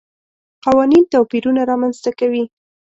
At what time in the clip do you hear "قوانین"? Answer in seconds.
0.63-1.03